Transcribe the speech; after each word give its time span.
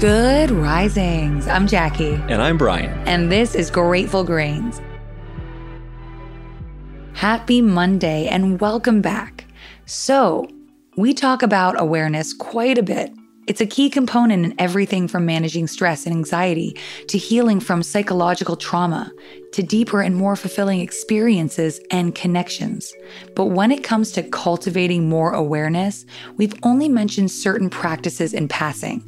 Good 0.00 0.50
risings. 0.50 1.46
I'm 1.46 1.66
Jackie. 1.66 2.14
And 2.14 2.40
I'm 2.40 2.56
Bryan. 2.56 2.88
And 3.06 3.30
this 3.30 3.54
is 3.54 3.70
Grateful 3.70 4.24
Grains. 4.24 4.80
Happy 7.12 7.60
Monday 7.60 8.26
and 8.26 8.62
welcome 8.62 9.02
back. 9.02 9.44
So, 9.84 10.48
we 10.96 11.12
talk 11.12 11.42
about 11.42 11.78
awareness 11.78 12.32
quite 12.32 12.78
a 12.78 12.82
bit. 12.82 13.12
It's 13.46 13.60
a 13.60 13.66
key 13.66 13.90
component 13.90 14.46
in 14.46 14.54
everything 14.58 15.06
from 15.06 15.26
managing 15.26 15.66
stress 15.66 16.06
and 16.06 16.14
anxiety 16.14 16.78
to 17.08 17.18
healing 17.18 17.60
from 17.60 17.82
psychological 17.82 18.56
trauma 18.56 19.12
to 19.52 19.62
deeper 19.62 20.00
and 20.00 20.16
more 20.16 20.34
fulfilling 20.34 20.80
experiences 20.80 21.78
and 21.90 22.14
connections. 22.14 22.90
But 23.36 23.46
when 23.46 23.70
it 23.70 23.84
comes 23.84 24.12
to 24.12 24.22
cultivating 24.22 25.10
more 25.10 25.32
awareness, 25.34 26.06
we've 26.38 26.54
only 26.62 26.88
mentioned 26.88 27.30
certain 27.30 27.68
practices 27.68 28.32
in 28.32 28.48
passing. 28.48 29.04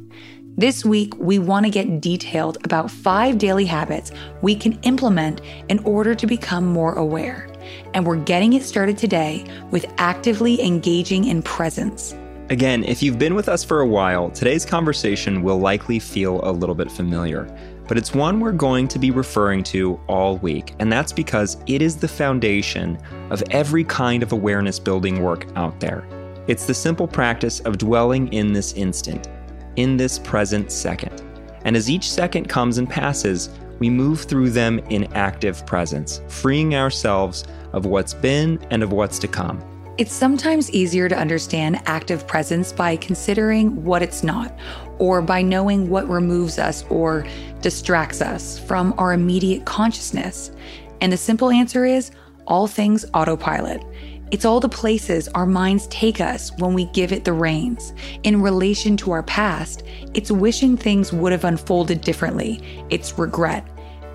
This 0.55 0.85
week, 0.85 1.17
we 1.17 1.39
want 1.39 1.65
to 1.65 1.71
get 1.71 1.99
detailed 1.99 2.59
about 2.63 2.91
five 2.91 3.39
daily 3.39 3.65
habits 3.65 4.11
we 4.43 4.55
can 4.55 4.73
implement 4.83 5.41
in 5.67 5.79
order 5.79 6.13
to 6.13 6.27
become 6.27 6.67
more 6.67 6.93
aware. 6.93 7.49
And 7.95 8.05
we're 8.05 8.17
getting 8.17 8.53
it 8.53 8.61
started 8.61 8.95
today 8.95 9.45
with 9.71 9.91
actively 9.97 10.61
engaging 10.61 11.25
in 11.25 11.41
presence. 11.41 12.15
Again, 12.51 12.83
if 12.83 13.01
you've 13.01 13.17
been 13.17 13.33
with 13.33 13.49
us 13.49 13.63
for 13.63 13.79
a 13.79 13.87
while, 13.87 14.29
today's 14.29 14.63
conversation 14.63 15.41
will 15.41 15.57
likely 15.57 15.97
feel 15.97 16.39
a 16.47 16.51
little 16.51 16.75
bit 16.75 16.91
familiar, 16.91 17.47
but 17.87 17.97
it's 17.97 18.13
one 18.13 18.39
we're 18.39 18.51
going 18.51 18.87
to 18.89 18.99
be 18.99 19.09
referring 19.09 19.63
to 19.63 19.99
all 20.07 20.37
week, 20.37 20.75
and 20.77 20.91
that's 20.91 21.11
because 21.11 21.57
it 21.65 21.81
is 21.81 21.95
the 21.95 22.07
foundation 22.07 22.99
of 23.31 23.41
every 23.49 23.85
kind 23.85 24.21
of 24.21 24.33
awareness 24.33 24.77
building 24.77 25.23
work 25.23 25.47
out 25.55 25.79
there. 25.79 26.05
It's 26.45 26.67
the 26.67 26.75
simple 26.75 27.07
practice 27.07 27.59
of 27.61 27.79
dwelling 27.79 28.31
in 28.31 28.53
this 28.53 28.73
instant 28.73 29.27
in 29.75 29.97
this 29.97 30.19
present 30.19 30.71
second. 30.71 31.21
And 31.65 31.75
as 31.75 31.89
each 31.89 32.11
second 32.11 32.49
comes 32.49 32.77
and 32.77 32.89
passes, 32.89 33.49
we 33.79 33.89
move 33.89 34.21
through 34.21 34.51
them 34.51 34.79
in 34.89 35.11
active 35.13 35.65
presence, 35.65 36.21
freeing 36.27 36.75
ourselves 36.75 37.43
of 37.73 37.85
what's 37.85 38.13
been 38.13 38.59
and 38.69 38.83
of 38.83 38.91
what's 38.91 39.19
to 39.19 39.27
come. 39.27 39.63
It's 39.97 40.11
sometimes 40.11 40.71
easier 40.71 41.07
to 41.07 41.17
understand 41.17 41.79
active 41.85 42.25
presence 42.27 42.71
by 42.71 42.95
considering 42.95 43.83
what 43.83 44.01
it's 44.01 44.23
not, 44.23 44.57
or 44.97 45.21
by 45.21 45.41
knowing 45.41 45.89
what 45.89 46.09
removes 46.09 46.57
us 46.57 46.83
or 46.89 47.27
distracts 47.61 48.21
us 48.21 48.57
from 48.57 48.93
our 48.97 49.13
immediate 49.13 49.65
consciousness. 49.65 50.51
And 51.01 51.11
the 51.11 51.17
simple 51.17 51.51
answer 51.51 51.85
is 51.85 52.11
all 52.47 52.67
things 52.67 53.05
autopilot. 53.13 53.83
It's 54.33 54.45
all 54.45 54.59
the 54.59 54.67
places 54.67 55.27
our 55.35 55.45
minds 55.45 55.85
take 55.91 56.19
us 56.19 56.51
when 56.57 56.73
we 56.73 56.85
give 56.85 57.11
it 57.11 57.23
the 57.23 57.33
reins. 57.33 57.93
In 58.23 58.41
relation 58.41 58.97
to 58.97 59.11
our 59.11 59.21
past, 59.21 59.83
it's 60.15 60.31
wishing 60.31 60.75
things 60.75 61.13
would 61.13 61.31
have 61.31 61.43
unfolded 61.43 62.01
differently. 62.01 62.59
It's 62.89 63.19
regret. 63.19 63.63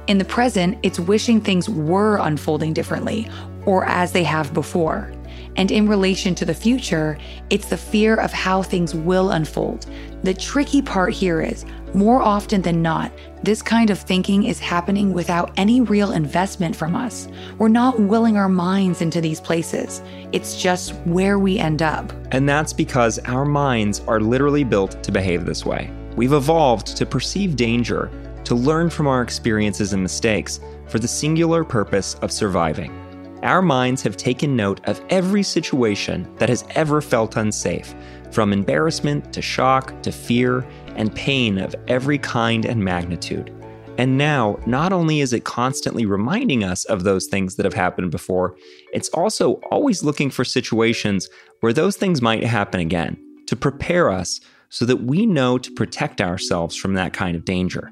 In 0.09 0.19
the 0.19 0.25
present, 0.25 0.77
it's 0.83 0.99
wishing 0.99 1.41
things 1.41 1.69
were 1.69 2.17
unfolding 2.17 2.73
differently 2.73 3.31
or 3.65 3.85
as 3.85 4.11
they 4.11 4.25
have 4.25 4.53
before. 4.53 5.13
And 5.59 5.73
in 5.73 5.89
relation 5.89 6.37
to 6.37 6.45
the 6.45 6.55
future, 6.55 7.19
it's 7.51 7.69
the 7.69 7.77
fear 7.77 8.15
of 8.15 8.33
how 8.33 8.63
things 8.63 8.95
will 8.95 9.33
unfold. 9.33 9.87
The 10.23 10.33
tricky 10.33 10.81
part 10.81 11.13
here 11.13 11.43
is, 11.43 11.67
more 11.95 12.23
often 12.23 12.63
than 12.63 12.81
not, 12.81 13.11
this 13.43 13.61
kind 13.61 13.91
of 13.91 13.99
thinking 13.99 14.45
is 14.45 14.61
happening 14.61 15.13
without 15.13 15.51
any 15.57 15.81
real 15.81 16.13
investment 16.13 16.77
from 16.77 16.95
us. 16.95 17.29
We're 17.59 17.69
not 17.69 17.99
willing 17.99 18.37
our 18.37 18.49
minds 18.49 19.03
into 19.03 19.21
these 19.21 19.41
places. 19.41 20.01
It's 20.31 20.61
just 20.61 20.95
where 21.07 21.41
we 21.41 21.59
end 21.59 21.83
up. 21.83 22.13
And 22.31 22.49
that's 22.49 22.73
because 22.73 23.19
our 23.21 23.45
minds 23.45 24.01
are 24.07 24.21
literally 24.21 24.63
built 24.63 25.03
to 25.03 25.11
behave 25.11 25.45
this 25.45 25.67
way. 25.67 25.91
We've 26.15 26.35
evolved 26.35 26.97
to 26.97 27.05
perceive 27.05 27.57
danger, 27.57 28.13
to 28.45 28.55
learn 28.55 28.91
from 28.91 29.09
our 29.09 29.23
experiences 29.23 29.93
and 29.93 30.03
mistakes, 30.03 30.61
for 30.87 31.01
the 31.01 31.09
singular 31.09 31.65
purpose 31.65 32.15
of 32.15 32.31
surviving. 32.31 33.08
Our 33.43 33.63
minds 33.63 34.03
have 34.03 34.17
taken 34.17 34.57
note 34.57 34.81
of 34.89 35.01
every 35.11 35.45
situation 35.45 36.29
that 36.39 36.49
has 36.49 36.65
ever 36.71 37.01
felt 37.01 37.37
unsafe, 37.37 37.95
from 38.33 38.53
embarrassment 38.53 39.33
to 39.33 39.43
shock 39.43 40.03
to 40.03 40.13
fear 40.13 40.67
and 40.97 41.15
pain 41.15 41.59
of 41.59 41.75
every 41.87 42.19
kind 42.19 42.65
and 42.65 42.85
magnitude. 42.85 43.55
And 43.97 44.19
now, 44.19 44.59
not 44.67 44.93
only 44.93 45.21
is 45.21 45.33
it 45.33 45.45
constantly 45.45 46.07
reminding 46.07 46.63
us 46.63 46.85
of 46.85 47.03
those 47.05 47.27
things 47.27 47.57
that 47.57 47.65
have 47.65 47.75
happened 47.75 48.11
before, 48.11 48.57
it's 48.93 49.09
also 49.11 49.55
always 49.71 50.05
looking 50.05 50.31
for 50.31 50.45
situations 50.45 51.29
where 51.61 51.73
those 51.73 51.97
things 51.97 52.23
might 52.23 52.45
happen 52.45 52.81
again 52.81 53.17
to 53.47 53.57
prepare 53.57 54.11
us 54.11 54.41
so 54.69 54.85
that 54.85 55.03
we 55.03 55.27
know 55.27 55.59
to 55.59 55.71
protect 55.73 56.21
ourselves 56.21 56.77
from 56.77 56.95
that 56.95 57.13
kind 57.13 57.37
of 57.37 57.45
danger. 57.45 57.91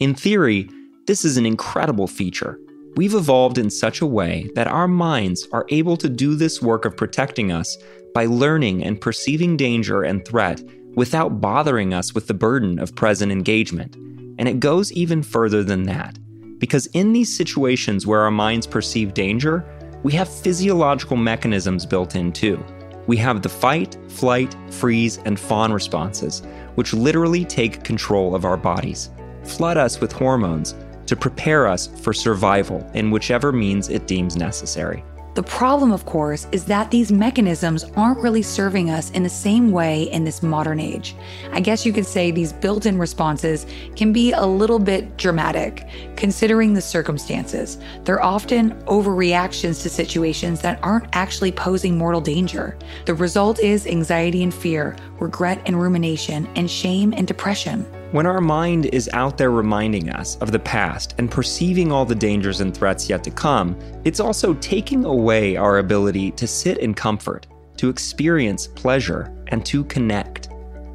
In 0.00 0.14
theory, 0.14 0.68
this 1.06 1.24
is 1.24 1.36
an 1.36 1.46
incredible 1.46 2.06
feature 2.06 2.58
We've 2.96 3.14
evolved 3.14 3.58
in 3.58 3.70
such 3.70 4.00
a 4.00 4.06
way 4.06 4.48
that 4.54 4.68
our 4.68 4.86
minds 4.86 5.48
are 5.50 5.66
able 5.70 5.96
to 5.96 6.08
do 6.08 6.36
this 6.36 6.62
work 6.62 6.84
of 6.84 6.96
protecting 6.96 7.50
us 7.50 7.76
by 8.14 8.26
learning 8.26 8.84
and 8.84 9.00
perceiving 9.00 9.56
danger 9.56 10.02
and 10.02 10.24
threat 10.24 10.62
without 10.94 11.40
bothering 11.40 11.92
us 11.92 12.14
with 12.14 12.28
the 12.28 12.34
burden 12.34 12.78
of 12.78 12.94
present 12.94 13.32
engagement. 13.32 13.96
And 14.38 14.48
it 14.48 14.60
goes 14.60 14.92
even 14.92 15.24
further 15.24 15.64
than 15.64 15.82
that. 15.84 16.18
Because 16.58 16.86
in 16.88 17.12
these 17.12 17.36
situations 17.36 18.06
where 18.06 18.20
our 18.20 18.30
minds 18.30 18.66
perceive 18.66 19.12
danger, 19.12 19.64
we 20.04 20.12
have 20.12 20.28
physiological 20.28 21.16
mechanisms 21.16 21.84
built 21.84 22.14
in 22.14 22.30
too. 22.30 22.64
We 23.08 23.16
have 23.16 23.42
the 23.42 23.48
fight, 23.48 23.98
flight, 24.08 24.54
freeze, 24.70 25.18
and 25.24 25.38
fawn 25.38 25.72
responses, 25.72 26.42
which 26.76 26.94
literally 26.94 27.44
take 27.44 27.82
control 27.82 28.36
of 28.36 28.44
our 28.44 28.56
bodies, 28.56 29.10
flood 29.42 29.76
us 29.76 30.00
with 30.00 30.12
hormones, 30.12 30.74
to 31.06 31.16
prepare 31.16 31.66
us 31.66 31.86
for 31.86 32.12
survival 32.12 32.88
in 32.94 33.10
whichever 33.10 33.52
means 33.52 33.88
it 33.88 34.06
deems 34.06 34.36
necessary. 34.36 35.04
The 35.34 35.42
problem, 35.42 35.90
of 35.90 36.06
course, 36.06 36.46
is 36.52 36.64
that 36.66 36.92
these 36.92 37.10
mechanisms 37.10 37.84
aren't 37.96 38.20
really 38.20 38.42
serving 38.42 38.90
us 38.90 39.10
in 39.10 39.24
the 39.24 39.28
same 39.28 39.72
way 39.72 40.04
in 40.04 40.22
this 40.22 40.44
modern 40.44 40.78
age. 40.78 41.16
I 41.50 41.58
guess 41.58 41.84
you 41.84 41.92
could 41.92 42.06
say 42.06 42.30
these 42.30 42.52
built 42.52 42.86
in 42.86 42.98
responses 42.98 43.66
can 43.96 44.12
be 44.12 44.30
a 44.30 44.46
little 44.46 44.78
bit 44.78 45.16
dramatic, 45.16 45.88
considering 46.14 46.72
the 46.72 46.80
circumstances. 46.80 47.78
They're 48.04 48.22
often 48.22 48.80
overreactions 48.84 49.82
to 49.82 49.90
situations 49.90 50.60
that 50.60 50.78
aren't 50.84 51.08
actually 51.16 51.50
posing 51.50 51.98
mortal 51.98 52.20
danger. 52.20 52.78
The 53.04 53.14
result 53.14 53.58
is 53.58 53.88
anxiety 53.88 54.44
and 54.44 54.54
fear, 54.54 54.94
regret 55.18 55.60
and 55.66 55.82
rumination, 55.82 56.48
and 56.54 56.70
shame 56.70 57.12
and 57.12 57.26
depression. 57.26 57.84
When 58.14 58.26
our 58.26 58.40
mind 58.40 58.86
is 58.86 59.10
out 59.12 59.36
there 59.36 59.50
reminding 59.50 60.08
us 60.08 60.36
of 60.36 60.52
the 60.52 60.58
past 60.60 61.16
and 61.18 61.28
perceiving 61.28 61.90
all 61.90 62.04
the 62.04 62.14
dangers 62.14 62.60
and 62.60 62.72
threats 62.72 63.10
yet 63.10 63.24
to 63.24 63.32
come, 63.32 63.76
it's 64.04 64.20
also 64.20 64.54
taking 64.54 65.04
away 65.04 65.56
our 65.56 65.78
ability 65.78 66.30
to 66.30 66.46
sit 66.46 66.78
in 66.78 66.94
comfort, 66.94 67.48
to 67.76 67.88
experience 67.88 68.68
pleasure, 68.68 69.36
and 69.48 69.66
to 69.66 69.82
connect. 69.86 70.48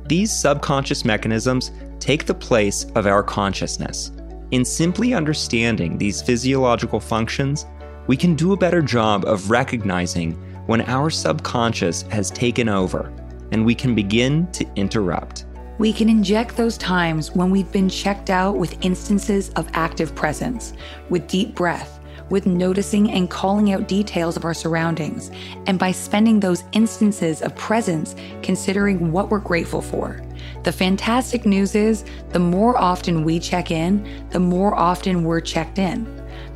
These 0.07 0.31
subconscious 0.31 1.03
mechanisms 1.03 1.73
take 1.99 2.25
the 2.25 2.33
place 2.33 2.85
of 2.95 3.05
our 3.05 3.21
consciousness. 3.21 4.11
In 4.51 4.63
simply 4.63 5.13
understanding 5.13 5.97
these 5.97 6.21
physiological 6.21 7.01
functions, 7.01 7.65
we 8.07 8.15
can 8.15 8.33
do 8.33 8.53
a 8.53 8.57
better 8.57 8.81
job 8.81 9.25
of 9.25 9.51
recognizing 9.51 10.35
when 10.67 10.83
our 10.83 11.09
subconscious 11.09 12.03
has 12.03 12.31
taken 12.31 12.69
over, 12.69 13.11
and 13.51 13.65
we 13.65 13.75
can 13.75 13.93
begin 13.93 14.49
to 14.53 14.65
interrupt 14.77 15.43
we 15.79 15.93
can 15.93 16.09
inject 16.09 16.57
those 16.57 16.77
times 16.77 17.33
when 17.33 17.49
we've 17.49 17.71
been 17.71 17.87
checked 17.87 18.29
out 18.29 18.57
with 18.57 18.85
instances 18.85 19.49
of 19.51 19.69
active 19.73 20.13
presence, 20.13 20.73
with 21.09 21.25
deep 21.27 21.55
breath, 21.55 22.01
with 22.29 22.45
noticing 22.45 23.09
and 23.11 23.29
calling 23.29 23.71
out 23.71 23.87
details 23.87 24.35
of 24.35 24.43
our 24.43 24.53
surroundings, 24.53 25.31
and 25.67 25.79
by 25.79 25.89
spending 25.89 26.37
those 26.37 26.65
instances 26.73 27.41
of 27.41 27.55
presence 27.55 28.13
considering 28.43 29.13
what 29.13 29.29
we're 29.29 29.39
grateful 29.39 29.81
for. 29.81 30.21
The 30.63 30.71
fantastic 30.73 31.45
news 31.45 31.75
is 31.75 32.03
the 32.31 32.39
more 32.39 32.77
often 32.77 33.23
we 33.23 33.39
check 33.39 33.71
in, 33.71 34.27
the 34.31 34.39
more 34.39 34.75
often 34.75 35.23
we're 35.23 35.39
checked 35.39 35.79
in, 35.79 36.05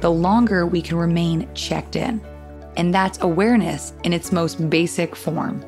the 0.02 0.12
longer 0.12 0.68
we 0.68 0.81
can 0.81 0.98
remain 0.98 1.48
checked 1.54 1.96
in. 1.96 2.22
And 2.75 2.94
that's 2.94 3.22
awareness 3.22 3.94
in 4.04 4.12
its 4.12 4.34
most 4.34 4.70
basic 4.70 5.16
form. 5.16 5.64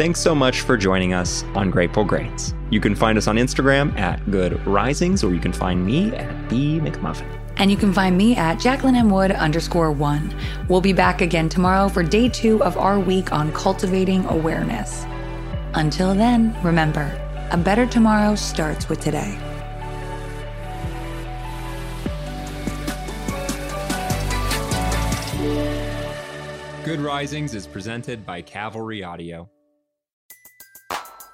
Thanks 0.00 0.18
so 0.18 0.34
much 0.34 0.62
for 0.62 0.78
joining 0.78 1.12
us 1.12 1.44
on 1.54 1.70
Grateful 1.70 2.06
Grains. 2.06 2.54
You 2.70 2.80
can 2.80 2.94
find 2.94 3.18
us 3.18 3.26
on 3.26 3.36
Instagram 3.36 3.94
at 3.98 4.30
Good 4.30 4.66
Risings, 4.66 5.22
or 5.22 5.34
you 5.34 5.40
can 5.40 5.52
find 5.52 5.84
me 5.84 6.10
at 6.16 6.48
B 6.48 6.80
McMullin. 6.80 7.26
And 7.58 7.70
you 7.70 7.76
can 7.76 7.92
find 7.92 8.16
me 8.16 8.34
at 8.34 8.58
Jacqueline 8.58 8.94
M. 8.94 9.10
Wood 9.10 9.30
underscore 9.30 9.92
one. 9.92 10.34
We'll 10.70 10.80
be 10.80 10.94
back 10.94 11.20
again 11.20 11.50
tomorrow 11.50 11.90
for 11.90 12.02
day 12.02 12.30
two 12.30 12.64
of 12.64 12.78
our 12.78 12.98
week 12.98 13.30
on 13.30 13.52
cultivating 13.52 14.24
awareness. 14.24 15.04
Until 15.74 16.14
then, 16.14 16.56
remember, 16.62 17.12
a 17.50 17.58
better 17.58 17.84
tomorrow 17.84 18.36
starts 18.36 18.88
with 18.88 19.00
today. 19.02 19.38
Good 26.86 27.00
Risings 27.00 27.54
is 27.54 27.66
presented 27.66 28.24
by 28.24 28.40
Cavalry 28.40 29.04
Audio. 29.04 29.50